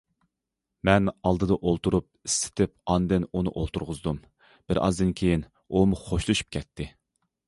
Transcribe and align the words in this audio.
مەن 0.87 1.09
ئالدىدا 1.25 1.57
ئولتۇرۇپ 1.71 2.07
ئىسسىتىپ 2.29 2.73
ئاندىن 2.93 3.27
ئۇنى 3.31 3.53
ئولتۇرغۇزدۇم، 3.61 4.17
بىر 4.71 4.79
ئازدىن 4.87 5.13
كېيىن 5.21 5.45
ئۇمۇ 5.77 6.01
شوخلىشىپ 6.07 6.51
كەتتى. 6.57 6.89